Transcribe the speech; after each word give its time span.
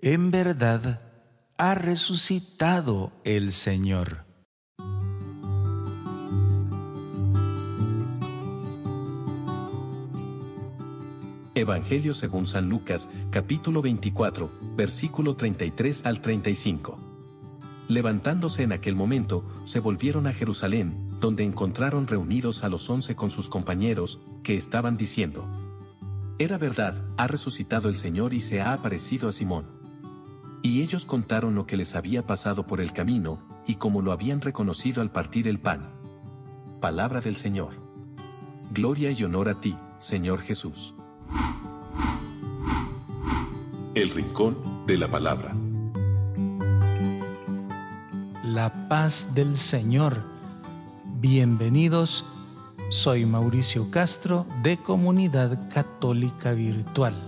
En 0.00 0.30
verdad, 0.30 1.02
ha 1.56 1.74
resucitado 1.74 3.10
el 3.24 3.50
Señor. 3.50 4.26
Evangelio 11.56 12.14
según 12.14 12.46
San 12.46 12.68
Lucas, 12.68 13.10
capítulo 13.32 13.82
24, 13.82 14.52
versículo 14.76 15.34
33 15.34 16.06
al 16.06 16.22
35. 16.22 17.00
Levantándose 17.88 18.62
en 18.62 18.70
aquel 18.70 18.94
momento, 18.94 19.44
se 19.64 19.80
volvieron 19.80 20.28
a 20.28 20.32
Jerusalén, 20.32 21.10
donde 21.18 21.42
encontraron 21.42 22.06
reunidos 22.06 22.62
a 22.62 22.68
los 22.68 22.88
once 22.88 23.16
con 23.16 23.30
sus 23.30 23.48
compañeros, 23.48 24.20
que 24.44 24.56
estaban 24.56 24.96
diciendo, 24.96 25.44
Era 26.38 26.56
verdad, 26.56 27.04
ha 27.16 27.26
resucitado 27.26 27.88
el 27.88 27.96
Señor 27.96 28.32
y 28.32 28.38
se 28.38 28.60
ha 28.60 28.72
aparecido 28.72 29.28
a 29.28 29.32
Simón. 29.32 29.77
Y 30.62 30.82
ellos 30.82 31.06
contaron 31.06 31.54
lo 31.54 31.66
que 31.66 31.76
les 31.76 31.94
había 31.94 32.26
pasado 32.26 32.66
por 32.66 32.80
el 32.80 32.92
camino, 32.92 33.38
y 33.66 33.76
cómo 33.76 34.02
lo 34.02 34.12
habían 34.12 34.40
reconocido 34.40 35.02
al 35.02 35.10
partir 35.10 35.46
el 35.46 35.60
pan. 35.60 35.90
Palabra 36.80 37.20
del 37.20 37.36
Señor. 37.36 37.74
Gloria 38.72 39.10
y 39.10 39.24
honor 39.24 39.48
a 39.48 39.60
ti, 39.60 39.76
Señor 39.98 40.40
Jesús. 40.40 40.94
El 43.94 44.10
Rincón 44.10 44.86
de 44.86 44.98
la 44.98 45.08
Palabra. 45.08 45.54
La 48.44 48.88
paz 48.88 49.34
del 49.34 49.56
Señor. 49.56 50.22
Bienvenidos. 51.20 52.24
Soy 52.90 53.26
Mauricio 53.26 53.90
Castro 53.90 54.46
de 54.62 54.78
Comunidad 54.78 55.68
Católica 55.68 56.52
Virtual. 56.52 57.27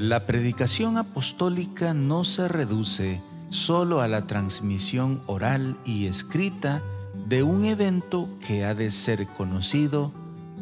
La 0.00 0.24
predicación 0.24 0.96
apostólica 0.96 1.92
no 1.92 2.24
se 2.24 2.48
reduce 2.48 3.20
solo 3.50 4.00
a 4.00 4.08
la 4.08 4.26
transmisión 4.26 5.20
oral 5.26 5.76
y 5.84 6.06
escrita 6.06 6.82
de 7.28 7.42
un 7.42 7.66
evento 7.66 8.26
que 8.40 8.64
ha 8.64 8.74
de 8.74 8.90
ser 8.92 9.26
conocido 9.26 10.10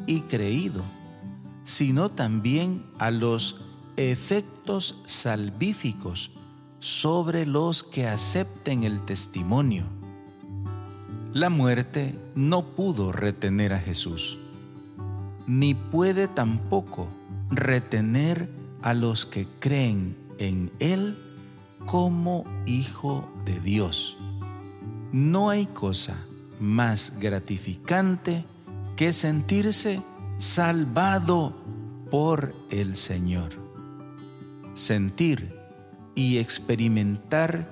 y 0.09 0.23
creído 0.23 0.83
sino 1.69 2.09
también 2.09 2.83
a 2.99 3.13
los 3.13 3.61
efectos 3.99 5.03
salvíficos 5.05 6.33
sobre 6.81 7.45
los 7.45 7.83
que 7.85 8.09
acepten 8.09 8.85
el 8.85 9.05
testimonio. 9.05 9.85
La 11.35 11.51
muerte 11.51 12.19
no 12.35 12.75
pudo 12.75 13.13
retener 13.13 13.75
a 13.75 13.79
Jesús, 13.79 14.39
ni 15.47 15.75
puede 15.75 16.27
tampoco 16.27 17.09
retener 17.51 18.58
a 18.83 18.95
los 18.95 19.27
que 19.27 19.47
creen 19.61 20.17
en 20.39 20.71
Él 20.79 21.17
como 21.87 22.45
Hijo 22.67 23.29
de 23.45 23.61
Dios. 23.61 24.17
No 25.13 25.51
hay 25.51 25.67
cosa 25.67 26.17
más 26.61 27.19
gratificante 27.19 28.45
que 28.97 29.13
sentirse 29.13 30.03
salvado 30.39 31.55
por 32.11 32.55
el 32.71 32.95
Señor. 32.95 33.51
Sentir 34.75 35.57
y 36.15 36.39
experimentar 36.39 37.69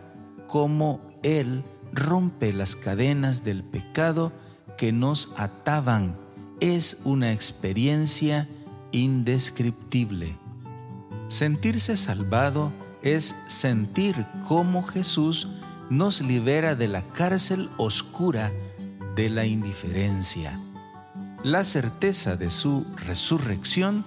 cómo 0.47 1.01
Él 1.23 1.65
rompe 1.93 2.53
las 2.53 2.77
cadenas 2.77 3.45
del 3.45 3.65
pecado 3.65 4.33
que 4.77 4.93
nos 4.93 5.33
ataban 5.37 6.17
es 6.61 6.99
una 7.05 7.33
experiencia 7.33 8.49
indescriptible. 8.93 10.37
Sentirse 11.29 11.97
salvado 11.97 12.73
es 13.03 13.35
sentir 13.47 14.27
cómo 14.47 14.83
Jesús 14.83 15.49
nos 15.91 16.21
libera 16.21 16.75
de 16.75 16.89
la 16.89 17.03
cárcel 17.03 17.69
oscura 17.77 18.51
de 19.15 19.29
la 19.31 19.47
indiferencia 19.47 20.61
la 21.47 21.63
certeza 21.63 22.35
de 22.35 22.51
su 22.51 22.85
resurrección 22.97 24.05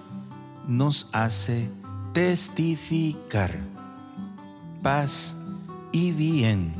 nos 0.68 1.08
hace 1.12 1.70
testificar 2.12 3.58
paz 4.82 5.38
y 5.90 6.12
bien. 6.12 6.79